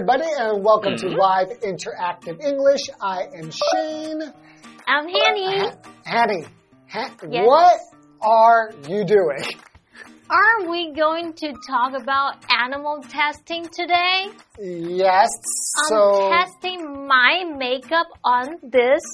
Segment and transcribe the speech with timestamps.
[0.00, 1.00] everybody, and welcome mm -hmm.
[1.00, 1.28] to mm-hmm.
[1.28, 2.84] Live Interactive English.
[3.16, 4.22] I am Shane.
[4.92, 5.52] I'm Hanny.
[6.14, 6.42] Hanny,
[6.94, 7.02] ha
[7.36, 7.46] yes.
[7.50, 7.78] what
[8.40, 9.44] are you doing?
[10.40, 12.32] Are we going to talk about
[12.64, 14.16] animal testing today?
[15.04, 15.32] Yes.
[15.92, 16.80] I'm testing
[17.16, 17.32] my
[17.66, 18.46] makeup on
[18.78, 19.04] this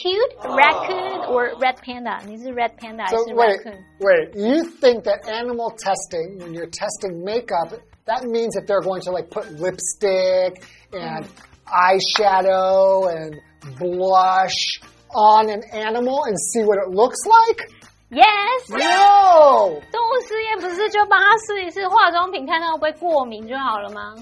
[0.00, 2.14] cute raccoon or red panda.
[2.26, 3.04] This is red panda.
[3.14, 3.78] So wait, raccoon.
[4.06, 4.26] wait.
[4.46, 7.70] You think that animal testing, when you're testing makeup,
[8.07, 11.27] that means that they're going to like put lipstick and
[11.65, 13.39] eyeshadow and
[13.79, 14.79] blush
[15.15, 17.69] on an animal and see what it looks like?
[18.09, 18.69] Yes.
[18.69, 19.81] No.
[19.91, 24.15] 动物实验不是就帮他试一试化妆品，看他会不会过敏就好了吗？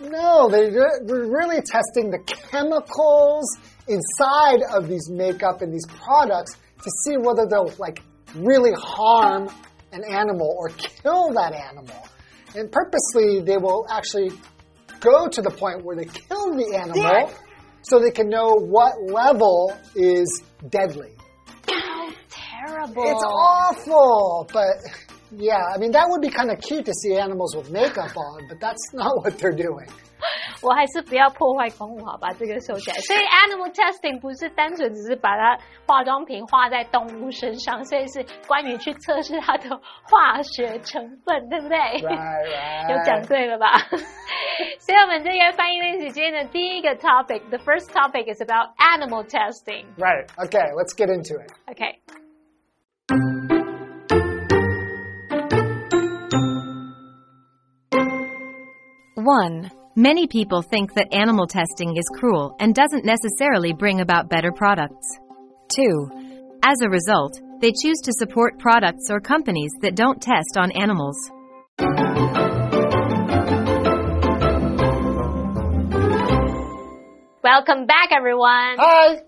[0.00, 3.44] No, they, they're really testing the chemicals
[3.88, 8.00] inside of these makeup and these products to see whether they'll like
[8.36, 9.48] really harm
[9.92, 11.96] an animal or kill that animal.
[12.55, 14.31] And purposely, they will actually
[14.99, 17.31] go to the point where they kill the animal
[17.81, 21.11] so they can know what level is deadly.
[21.69, 23.03] How terrible!
[23.05, 24.77] It's awful, but
[25.31, 28.47] yeah, I mean, that would be kind of cute to see animals with makeup on,
[28.47, 29.87] but that's not what they're doing.
[30.61, 32.31] 我还是不要破坏公物，好吧？
[32.33, 32.97] 这个收起来。
[32.99, 43.77] 所以 animal testing 不是单纯只是把它化妆品画在动物身上，所以是关于去测试它的化学成分，对不对 Right, 有讲.对了吧？
[44.79, 49.85] 所以我们这个翻译练习今天的第一个 topic，the first topic is about animal testing。
[49.97, 50.25] Right.
[50.37, 51.51] Okay, let's get into it.
[59.17, 59.84] OK，1.
[59.97, 65.07] Many people think that animal testing is cruel and doesn't necessarily bring about better products.
[65.69, 66.59] 2.
[66.61, 71.15] As a result, they choose to support products or companies that don't test on animals.
[77.41, 78.75] Welcome back, everyone.
[78.77, 79.21] Hi.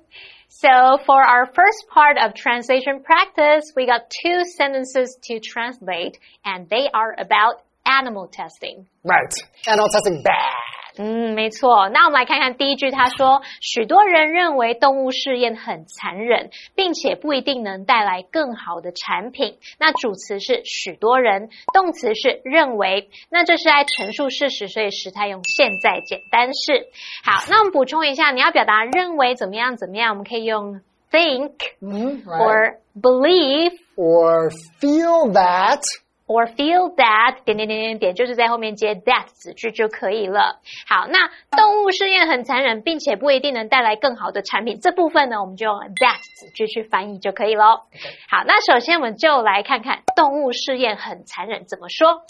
[0.50, 6.70] So, for our first part of translation practice, we got two sentences to translate, and
[6.70, 8.86] they are about animal testing.
[9.04, 9.32] Right.
[9.66, 10.54] Animal testing bad.
[11.00, 11.90] 嗯，没错。
[11.90, 19.60] 那我们来看看第一句，他说：许多人认为动物试验很残忍，并且不一定能带来更好的产品。
[19.78, 23.12] 那主词是许多人，动词是认为。
[23.30, 26.88] 那这是在陈述事实，所以时态用现在简单式。
[27.24, 30.82] 好，那我们补充一下，你要表达认为怎么样怎么样，我们可以用
[31.12, 32.42] think Mhm, right.
[32.42, 34.50] or believe Or
[34.82, 35.84] feel that.
[36.28, 40.60] Or feel that 点点点点点，就是在后面接 that 子句就可以了。
[40.88, 44.80] 好，那动物试验很残忍，并且不一定能带来更好的产品。
[44.80, 47.82] 这部分呢，我们就用 that 子句去翻译就可以喽。
[48.30, 52.22] 好，那首先我们就来看看动物试验很残忍怎么说。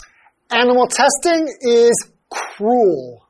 [0.50, 3.27] Animal testing is cruel.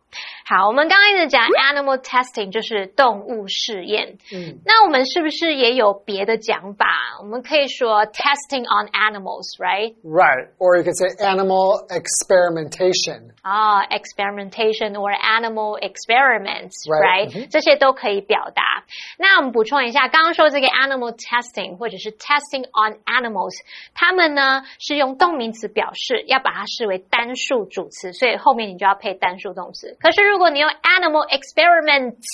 [0.46, 4.18] 好，我们刚刚一直讲 animal testing 就是动物试验。
[4.32, 6.86] 嗯那我们是不是也有别的讲法？
[7.20, 9.94] 我们可以说 testing on animals，right？
[10.02, 10.48] Right.
[10.58, 13.32] Or you could say animal experimentation.
[13.42, 14.94] 啊、e x p e r i m e n t a t i o n
[14.94, 17.28] or animal experiments, Right.
[17.30, 18.84] right？、这些都可以表达。
[19.18, 23.52] 那我们补充一下，刚刚说这个 animal testing 或者是 testing on animals，
[23.94, 29.96] 它们呢是用动名词表示，要把它视为单数主词，所以后面你就要配单数动词。
[30.00, 32.24] 可是如 果你用 animal experiments，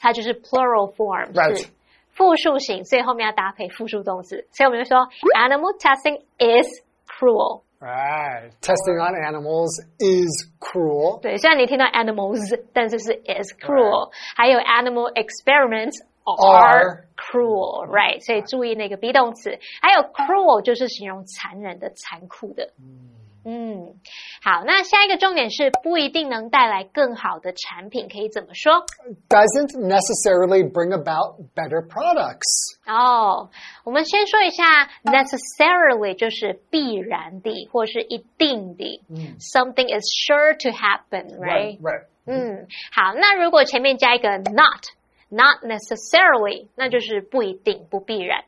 [0.00, 1.56] 它就是 plural form，、 Right.
[1.56, 1.68] 是
[2.12, 4.46] 复数型，所以后面要搭配复数动词。
[4.52, 6.66] 所以我们就说 animal testing is
[7.06, 7.62] cruel。
[7.80, 8.50] Right.
[8.60, 11.20] Testing on animals is cruel.
[11.20, 18.20] 对，虽然你听到 animals，但是是 is cruel，还有 animal experiments are Are cruel，right？
[18.20, 22.70] 所以注意那个 be 动词，还有 cruel 就是形容残忍的、残酷的。
[22.78, 23.14] 嗯，
[24.41, 28.85] 好，那下一个重点是不一定能带来更好的产品，可以怎么说
[29.29, 32.77] ？Doesn't necessarily bring about better products.
[32.85, 33.49] 哦，
[33.83, 39.01] 我们先说一下 necessarily 就是必然的或是一定的、
[39.39, 42.05] s o m e t h i n g is sure to happen，right？Right.
[42.25, 44.85] 嗯，好，那如果前面加一个 not
[45.29, 48.45] not necessarily，那就是不一定、不必然。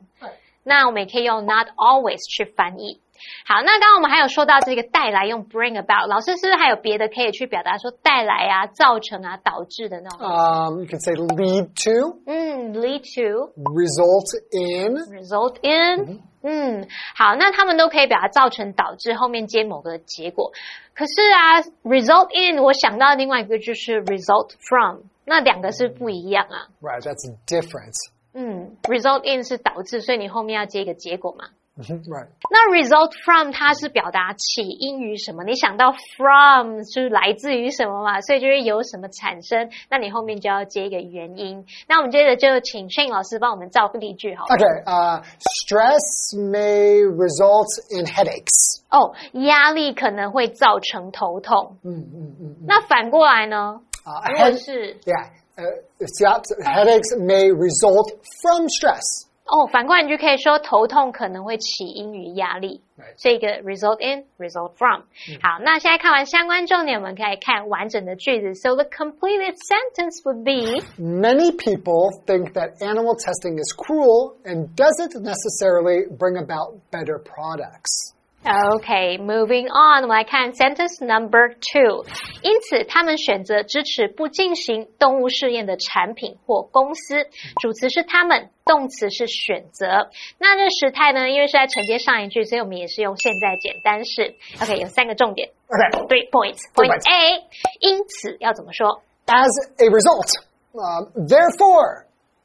[0.64, 3.02] 那我们也可以用 not always 去翻译。
[3.46, 13.52] 好，那刚刚我们还有说到这个带来用 bring about，老师是不是还有别的可以去表达说带来啊、造成啊、导致的那种？Um, you could say lead to, 嗯，lead to。
[13.64, 20.52] result in, result in，嗯，好，那他们都可以表达造成、导致，后面接某个结果。
[20.94, 26.68] 可是啊，result in，我想到另外一个就是 result from，那两个是不一样啊。
[26.82, 27.94] right, that's different.
[28.34, 31.46] 嗯，result in 是导致，所以你后面要接一个结果嘛。
[31.78, 32.28] Right.
[32.50, 35.44] 那 result from 它是表达起因于什么？
[35.44, 41.66] 你想到 from 就是来自于什么嘛，所以就是由什么产生，那你后面就要接一个原因。
[41.88, 44.56] 那我们接着就请 Shane 老师帮我们造个例句好了。
[44.56, 44.84] Okay.
[44.86, 45.24] Uh,
[45.66, 48.82] stress may result in headaches.
[48.90, 51.78] 哦，压力可能会造成头痛。
[51.84, 55.30] 嗯嗯嗯那反过来呢？Uh, 如果是 yeah.
[55.58, 55.64] Uh,
[56.00, 56.62] it's the opposite.
[56.66, 58.12] Headaches may result
[58.42, 59.26] from stress.
[59.47, 63.15] 哦，反过来你就可以说头痛可能会起因于压力 Right.
[63.17, 65.03] 这个 result in result from。
[65.43, 68.55] 好，那现在看完相关重点，我们可以看完整的句子。
[68.55, 75.19] So the completed sentence would be Many people think that animal testing is cruel and doesn't
[75.23, 78.14] necessarily bring about better products.
[78.46, 82.06] Okay, moving on，我们来看 sentence number two。
[82.44, 87.26] 因此，他们选择支持不进行动物试验的产品或公司。
[87.60, 90.12] 主词是他们，动词是选择。
[90.38, 91.28] 那这时态呢？
[91.30, 94.36] 因为是在承接上一句，所以我们也是用现在简单式。
[94.62, 96.60] OK，有三个重点 Okay.，three points。
[96.76, 97.02] Point.
[97.10, 97.44] A，
[97.80, 100.30] 因此要怎么说？As a result,
[100.74, 102.05] um, therefore,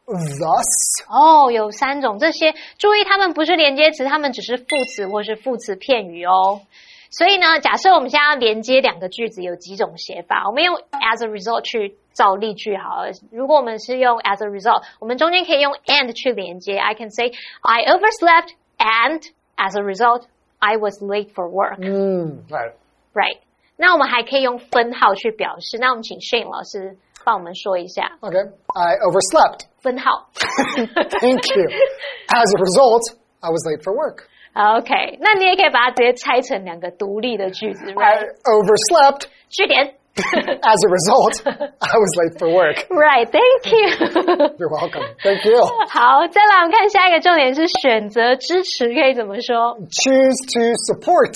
[0.09, 6.61] thus, 哦，有三种，这些注意，它们不是连接词，它们只是副词或是副词片语哦。
[7.11, 10.47] 所以呢，假设我们现在要连接两个句子，有几种写法？
[10.47, 13.11] 我们用 as a result 去造例句好了。
[13.31, 16.77] 如果我们是用 as a result，我们中间可以用 and 去连接。
[16.77, 19.21] I can say I overslept and
[19.55, 20.25] as a result
[20.59, 21.79] I was late for work.
[21.79, 22.73] mm, right.
[23.13, 23.37] Right？
[23.80, 25.78] 那我们还可以用分号去表示。
[25.80, 28.44] 那我们请 Shane 老师帮我们说一下 Okay.
[28.76, 29.66] I overslept.
[29.80, 30.28] 分号。
[30.76, 31.66] Thank you.
[32.28, 34.28] As a result, I was late for work.
[34.52, 39.26] OK，那你也可以把它直接拆成两个独立的句子 I，right？overslept.
[39.48, 43.88] 句点 As a result, I was late for work.，right？Thank you。
[44.58, 45.06] You're welcome.
[45.22, 45.62] Thank you.
[45.88, 51.32] 好，再来我们看下一个重点是选择支持可以怎么说 Choose to support.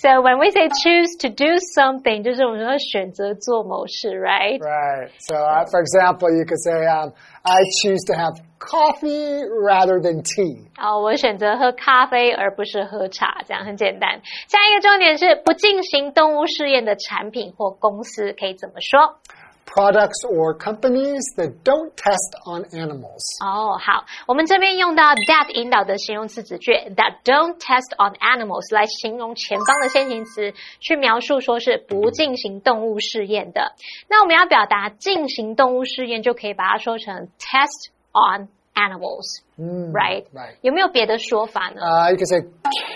[0.00, 5.10] ？So when we say choose to do something，就是我们说选择做某事，right？Right.
[5.18, 7.12] So, uh, for example, you could say, um,
[7.42, 10.64] I choose to have coffee rather than tea.
[10.80, 14.22] 哦，我选择喝咖啡而不是喝茶，这样很简单。
[14.48, 19.20] 下一个重点是不进行动物试验的产品或公司可以怎么说？
[19.65, 23.19] Products or companies that don't test on animals.
[23.43, 33.73] 哦，好，我们这边用到 that 引导的形容词子句 that don't test on animals 来形容前方的先行词，去描述说是不进行动物试验的。
[34.07, 40.55] 那我们要表达进行动物试验，就可以把它说成 test on animals，right？、 right.
[40.61, 41.81] 有没有别的说法呢？
[41.81, 42.47] Uh, you could say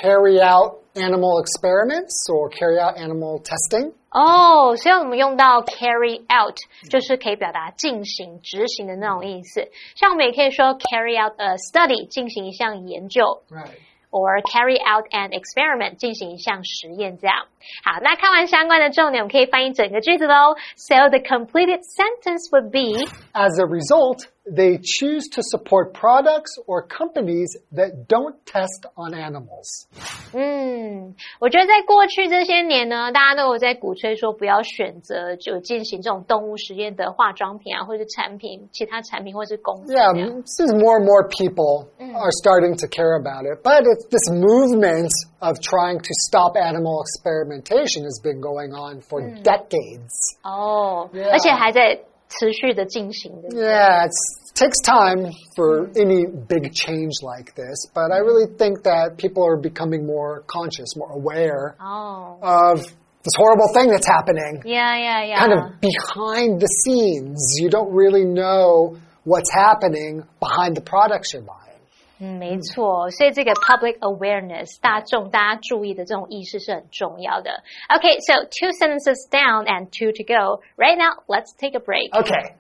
[0.02, 3.92] carry out animal experiments or carry out animal testing.
[4.14, 6.56] 哦，所以我们用到 carry out，
[6.90, 9.70] 就是可以表达进行、执行的那种意思。
[9.96, 13.44] 像我们也可以说 carry out a study，进行一项研究。
[13.50, 13.80] Right.
[14.12, 17.46] or carry out an experiment 进行一项实验，这样。
[17.84, 20.56] 好，那看完相关的重点，我们可以翻译整个句子喽。
[20.76, 27.56] So the completed sentence would be As a result, they choose to support products or companies
[27.72, 29.88] that don't test on animals.
[30.34, 40.42] 嗯，我觉得在过去这些年呢，大家都有在鼓吹说不要选择就进行这种动物实验的化妆品啊，或者是产品、其他产品或是公司这 Yeah, 样。
[40.42, 43.62] this is more and more people are starting to care about it.
[43.64, 49.22] But it's this movement of trying to stop animal experimentation has been going on for
[49.44, 50.14] decades.
[50.44, 52.00] 哦 Yeah 而且还在
[52.34, 53.50] 持续的进行的。
[53.50, 58.84] Yeah, it's, it takes time for any big change like this, but I really think
[58.84, 62.80] that people are becoming more conscious, more aware 哦 of
[63.24, 64.62] this horrible thing that's happening.
[64.66, 67.56] 呀呀呀 Kind of behind the scenes.
[67.60, 71.73] You don't really know what's happening behind the products you're buying.
[72.22, 77.64] 嗯，没错，所以这个 public awareness 大众大家注意的这种意识是很重要的。
[77.88, 80.62] Okay, so two sentences down and two to go.
[80.76, 82.12] Right now, let's take a break.
[82.12, 82.56] Okay.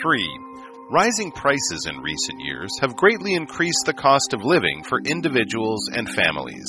[0.00, 0.30] Three,
[0.90, 6.08] rising prices in recent years have greatly increased the cost of living for individuals and
[6.08, 6.64] families.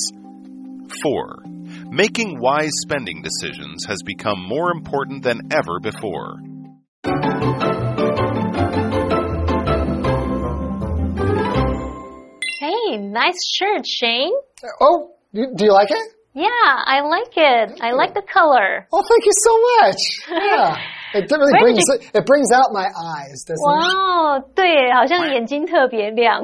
[1.04, 1.44] Four,
[1.91, 6.39] making wise spending decisions has become more important than ever before.
[12.59, 14.33] Hey, nice shirt, Shane.
[14.81, 16.13] Oh, do you like it?
[16.35, 17.81] Yeah, I like it.
[17.81, 18.87] I like the color.
[18.93, 20.43] Oh, thank you so much.
[20.47, 20.77] Yeah.
[21.16, 23.68] It really Where did brings you- it brings out my eyes, doesn't it?
[23.68, 26.42] 哇哦，对，好像眼睛特别亮。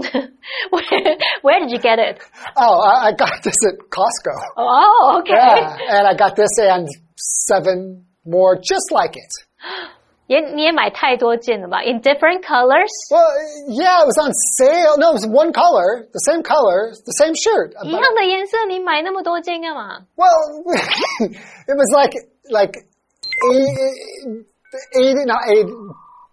[0.72, 2.20] Where Where did you get it?
[2.56, 4.36] Oh, I, I got this at Costco.
[4.58, 5.34] Oh, okay.
[5.36, 6.88] Yeah, and I got this and
[7.48, 9.32] seven more just like it.
[10.28, 11.80] 也你也买太多件了吧？
[11.84, 12.92] In different colors.
[13.10, 13.24] Well,
[13.70, 14.98] yeah, it was on sale.
[14.98, 17.72] No, it was one color, the same color, the same shirt.
[17.86, 20.00] 一样的颜色，你买那么多件干嘛？
[20.18, 20.28] Well,
[21.24, 22.12] it was like
[22.52, 22.74] like
[24.96, 25.74] eighty, eighty not eighty.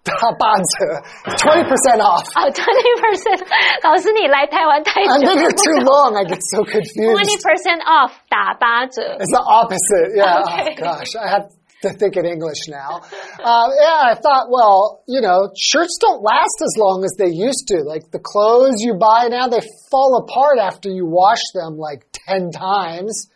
[0.04, 1.00] 八折
[1.40, 2.28] twenty percent off.
[2.36, 3.40] 哦，twenty percent。
[3.82, 6.14] 老师，你来台湾太 I 久 think 了 you're too long.
[6.14, 7.40] I get so Twenty confused.
[7.40, 9.16] percent off 打八折。
[9.18, 10.12] It's the opposite.
[10.14, 10.42] Yeah.
[10.44, 10.76] Okay.
[10.76, 11.48] Oh gosh, I have
[11.84, 13.00] to think in English now.
[13.40, 17.68] Uh, yeah, I thought, well, you know, shirts don't last as long as they used
[17.68, 17.80] to.
[17.80, 22.50] Like the clothes you buy now, they fall apart after you wash them like ten
[22.52, 23.28] times.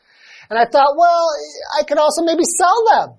[0.50, 1.24] And I thought, well,
[1.80, 3.16] I could also maybe sell them.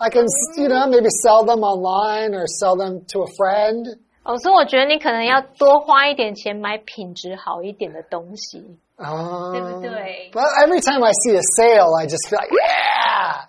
[0.00, 0.26] I can,
[0.58, 3.98] you know, maybe sell them online or sell them to a friend.
[4.24, 8.78] 老师，我觉得你可能要多花一点钱买品质好一点的东西。
[8.98, 10.30] Uh, 对不对？
[10.32, 13.46] But every time I see a sale, I just feel like, yeah.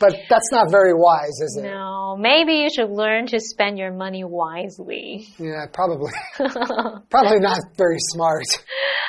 [0.00, 1.70] But that's not very wise, is it?
[1.70, 5.26] No, maybe you should learn to spend your money wisely.
[5.38, 6.10] Yeah, probably.
[7.10, 8.48] probably not very smart.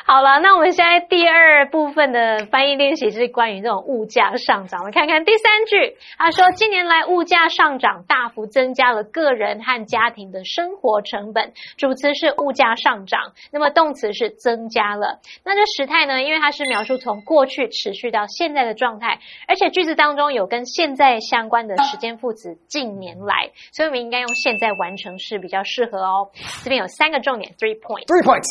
[0.06, 4.82] 好了，那我们现在第二部分的翻译练习是关于这种物价上涨。
[4.82, 11.54] 我们看看第三句，他说近年来物价上涨大幅增加了个人和家庭的生活成本。
[11.78, 15.20] 主词是物价上涨，那么动词是增加了。
[15.46, 16.22] 那这时态呢？
[16.22, 26.32] 因为它是描述从过去持续到现在的状态，而且句子当中有跟现在相关的时间副词近年来，所以我们应该用现在完成式比较适合哦。
[26.64, 28.08] 这边有三个重点，three points。
[28.08, 28.48] Three points.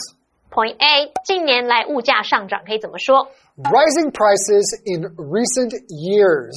[0.51, 6.57] Point A，近年来物价上涨可以怎么说？Rising prices in recent years.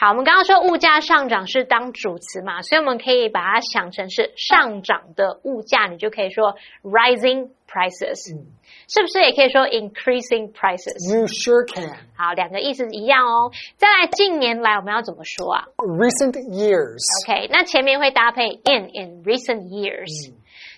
[0.00, 8.30] 好，我们刚刚说物价上涨是当主词嘛，所以我们可以把它想成是上涨的物价，你就可以说 rising prices，、
[8.86, 11.96] 是不是也可以说 increasing prices？、You sure can.
[12.16, 13.50] 好，两个意思一样哦。
[13.76, 20.32] 再来，近年来我们要怎么说啊 Recent years.？OK，那前面会搭配 in in recent years，、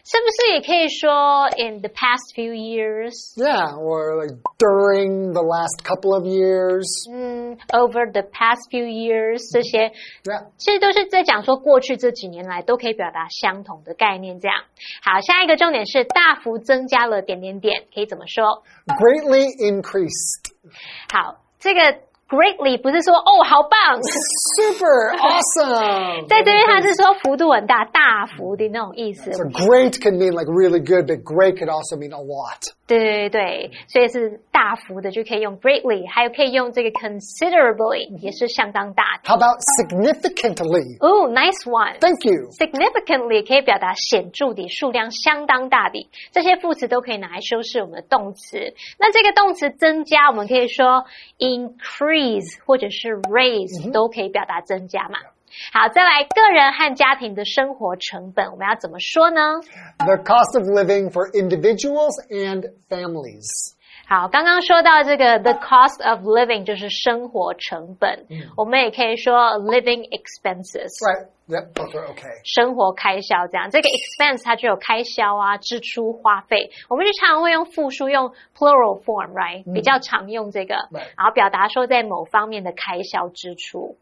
[0.05, 6.87] 是不是也可以说 in the past few years？Yeah, or like during the last couple of years.
[7.11, 9.93] 嗯，over the past few years 这些
[10.25, 10.49] Yeah.
[10.57, 14.41] 其实都是在讲说过去这几年来都可以表达相同的概念。
[14.41, 14.65] 这样，
[15.03, 20.53] 好，下一个重点是大幅增加了点点点，可以怎么说？Greatly increased.
[21.13, 21.81] 好，这个
[22.30, 26.28] greatly 不是说哦好棒， Super awesome.
[26.28, 29.32] 在这边它是说幅度很大、大幅的那种意思。
[29.34, 32.74] So great can mean like really good, but great could also mean a lot.
[32.99, 39.29] 对对对，所以是大幅的就可以用 greatly，还有可以用这个 considerably，也是相当大的。
[39.29, 40.99] How about significantly?
[40.99, 41.99] 哦、n i c e one。
[42.01, 42.51] Thank you.
[42.51, 48.75] significantly 可以表达显著的、数量相当大的，这些副词都可以拿来修饰我们的动词。
[48.99, 51.05] 那这个动词增加，我们可以说
[51.39, 55.19] increase 或者是 raise，、都可以表达增加嘛。
[55.73, 59.61] 好，再来个人和家庭的生活成本，我们要怎么说呢
[59.99, 63.75] ？The cost of living for individuals and families.
[64.09, 68.27] 好，刚刚说到这个 the cost of living 就是生活成本，
[68.57, 70.91] 我们也可以说 living expenses。
[71.01, 71.29] Right.
[71.47, 72.31] Yep, both are okay.
[72.45, 76.71] 生活开销这样，这个 expense 它就有开销啊、支出、花费。
[76.89, 80.77] 我们日常常会用复数，用 plural form，right？、比较常用这个.
[81.17, 83.97] 然后表达说在某方面的开销支出。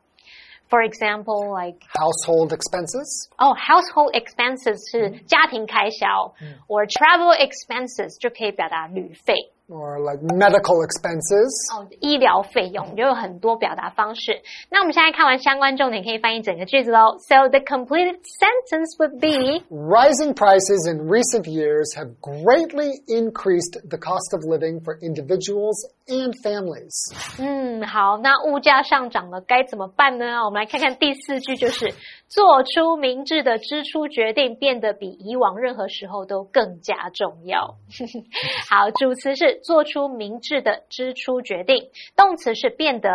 [0.69, 3.29] For example, like Household expenses.
[3.37, 6.33] 哦、household expenses 是家庭开销、
[6.67, 9.33] or travel expenses 就可以表达旅费。
[9.69, 11.49] Or like medical expenses.
[11.73, 14.41] 哦，医疗费用就有很多表达方式。
[14.69, 17.17] 那我们现在看完相关重点，可以翻译整个句子喽。
[17.29, 24.33] So the completed sentence would be Rising prices in recent years have greatly increased the cost
[24.33, 26.93] of living for individuals and families.
[27.39, 30.43] 嗯，好，那物价上涨了，该怎么办呢？
[30.43, 31.93] 我们来看看第四句，就是
[32.27, 37.75] 做出明智的支出决定，变得比以往任何时候都更加重要。
[38.69, 43.10] 好，主词是 做出明智的支出决定，动词是变得。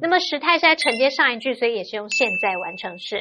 [0.00, 3.20] 那么时态是在承接上一句，所以也是用现在完成式。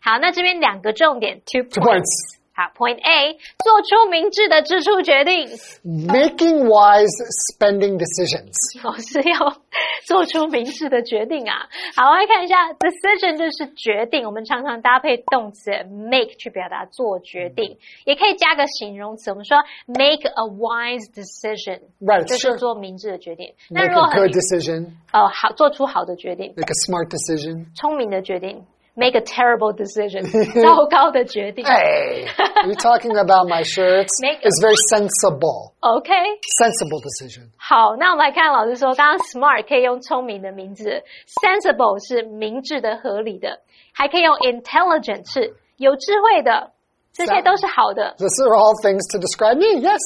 [0.00, 2.37] 好，那这边两个重点，two Two points。
[2.57, 2.57] points.
[2.57, 5.47] 好，Point A，做出明智的支出决定。
[5.83, 7.09] Making wise
[7.49, 8.53] spending decisions.
[8.87, 9.57] 我是要
[10.05, 11.67] 做出明智的决定啊。
[11.95, 22.57] 好，来看一下 decision 就是决定，我们常常搭配动词 make 去表达做决定，也可以加个形容词，我们说 make a wise decision， Right, 就是 sure.
[22.57, 23.55] 做明智的决定。
[23.71, 24.91] 那 Make 如果 a 很 good decision.
[25.11, 27.75] 呃好做出好的决定， Make a smart decision.
[27.75, 28.63] 聪明的决定
[28.97, 30.21] make a terrible decision，
[30.61, 31.65] 糟糕的决定。
[31.65, 34.09] Hey, are you talking about my shirts?
[34.21, 35.73] Make- It's very sensible.
[35.79, 36.13] OK，
[36.61, 37.49] Sensible decision.
[37.57, 41.03] 好，那我们来看老师说，刚刚 smart 可以用聪明的名字，
[41.43, 43.59] sensible 是明智的、合理的，
[43.93, 46.71] 还可以用 intelligent 是有智慧的，
[47.13, 48.15] 这些都是好的。
[48.17, 49.81] These are all things to describe me.
[49.81, 49.99] Yes.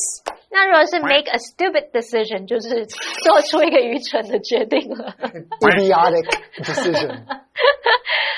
[0.49, 2.85] 那如果是 make a stupid decision，就是
[3.21, 5.13] 做出一个愚蠢的决定了。
[5.59, 6.25] Idiotic
[6.63, 7.25] decision.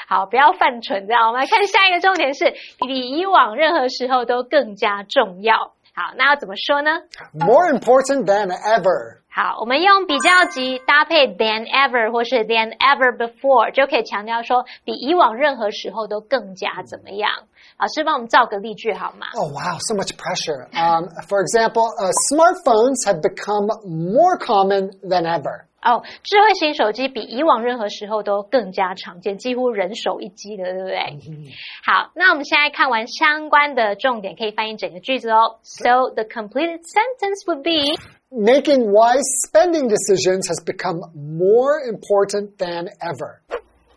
[0.07, 2.53] 好，不要犯蠢，这样我们来看下一个重点是
[2.87, 5.73] 比以往任何时候都更加重要。
[5.97, 6.91] 好，那要怎么说呢
[7.33, 9.23] ？More important than ever.
[9.31, 17.31] 好，我们用比较级搭配 than ever 或是 than ever before，就可以强调说比以往任何时候都更加怎么样。
[17.78, 19.28] 老师帮我们造个例句好吗？
[19.36, 20.68] Oh, wow, so much pressure.
[20.74, 25.66] Um, for example, uh, smartphones have become more common than ever.
[25.82, 30.98] 哦，智慧型手机比以往任何时候都更加常见，几乎人手一机的，对不对？
[31.86, 35.60] 好，那我们现在看完相关的重点，可以翻译整个句子哦。
[35.64, 37.98] So the completed sentence would be
[38.32, 43.40] Making wise spending decisions has become more important than ever.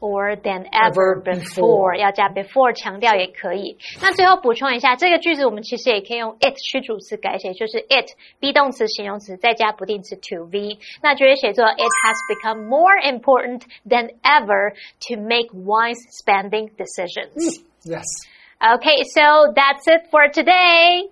[0.01, 3.79] or than ever Ever before， before 要加 before 强调也可以。
[4.01, 14.75] 那最后补充一下，这个句子我们其实也可以用 it 去主词改写，就是 it be 动词、形容词再加不定词 to be，那就会写作 It has become more important than ever
[15.07, 17.63] to make wise spending decisions.
[17.85, 18.07] Yes.
[18.61, 21.11] Okay, so that's it for today.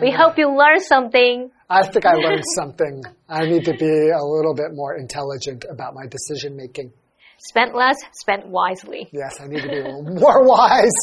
[0.00, 1.50] We hope you learned something.
[1.68, 3.02] I think I learned something.
[3.28, 6.92] I need to be a little bit more intelligent about my decision making.
[7.40, 9.08] Spend less, spend wisely.
[9.12, 10.94] Yes, I need to be a little more wise.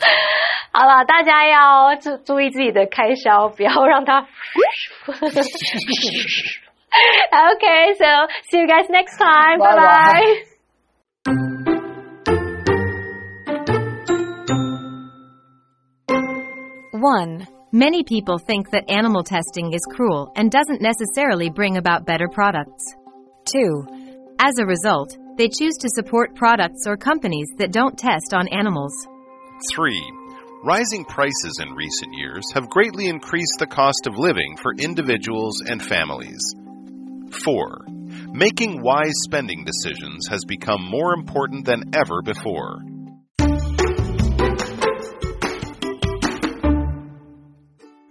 [0.71, 4.27] 好了，大家要注注意自己的开销，不要让它。
[7.31, 8.05] okay, so
[8.51, 9.57] see you guys next time.
[9.59, 10.13] Bye Bye-bye.
[10.13, 10.43] bye.
[16.99, 22.27] One, many people think that animal testing is cruel and doesn't necessarily bring about better
[22.27, 22.95] products.
[23.45, 23.85] Two,
[24.39, 28.92] as a result, they choose to support products or companies that don't test on animals.
[29.74, 30.00] 3.
[30.64, 35.82] Rising prices in recent years have greatly increased the cost of living for individuals and
[35.82, 36.40] families.
[37.44, 37.86] 4.
[38.32, 42.82] Making wise spending decisions has become more important than ever before.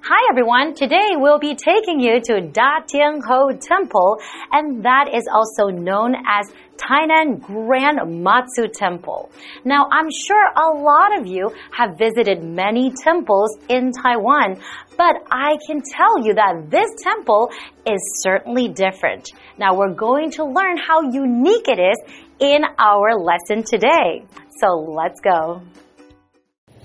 [0.04, 4.18] Hi everyone, today we'll be taking you to Da Tian Ho Temple
[4.52, 9.30] and that is also known as Tainan Grand Matsu Temple.
[9.64, 14.60] Now I'm sure a lot of you have visited many temples in Taiwan,
[14.98, 17.52] but I can tell you that this temple
[17.86, 19.30] is certainly different.
[19.58, 21.98] Now we're going to learn how unique it is
[22.40, 24.26] in our lesson today.
[24.60, 25.62] So let's go.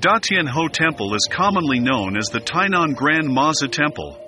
[0.01, 4.26] Datian Ho Temple is commonly known as the Tainan Grand Mazu Temple.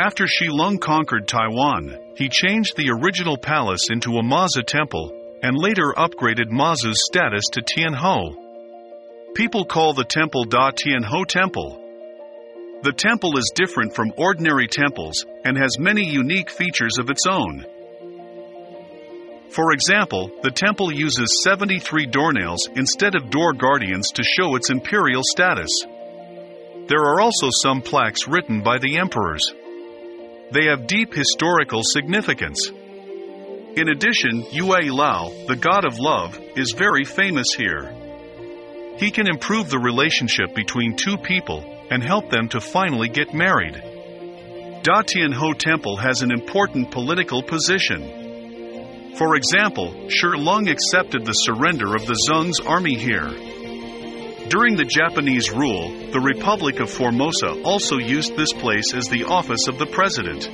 [0.00, 5.10] After Shi Lang conquered Taiwan, he changed the original palace into a Mazu temple
[5.42, 8.36] and later upgraded Mazu's status to Tian Ho.
[9.34, 11.82] People call the temple Da Tian Ho Temple.
[12.84, 17.66] The temple is different from ordinary temples and has many unique features of its own.
[19.50, 25.22] For example, the temple uses 73 doornails instead of door guardians to show its imperial
[25.24, 25.70] status.
[26.86, 29.42] There are also some plaques written by the emperors.
[30.50, 32.70] They have deep historical significance.
[33.76, 37.92] In addition, Yue Lao, the god of love, is very famous here.
[38.96, 43.74] He can improve the relationship between two people and help them to finally get married.
[44.82, 49.14] Da Tian Ho Temple has an important political position.
[49.16, 53.28] For example, Shi Lang accepted the surrender of the Zheng's army here.
[54.48, 59.68] During the Japanese rule, the Republic of Formosa also used this place as the office
[59.68, 60.48] of the president.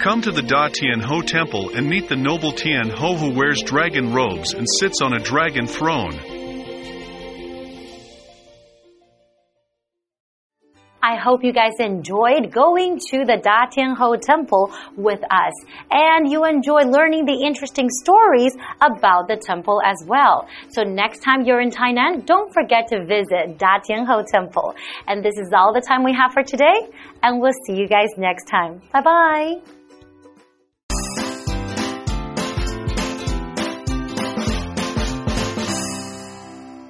[0.00, 3.62] Come to the Da Tian Ho temple and meet the noble Tian Ho who wears
[3.62, 6.33] dragon robes and sits on a dragon throne.
[11.24, 15.54] Hope you guys enjoyed going to the Da Tian Ho temple with us
[15.90, 20.46] and you enjoy learning the interesting stories about the temple as well.
[20.68, 24.74] So next time you're in Tainan, don't forget to visit Da Tian Ho temple.
[25.06, 26.78] And this is all the time we have for today
[27.22, 28.82] and we'll see you guys next time.
[28.92, 29.83] Bye bye.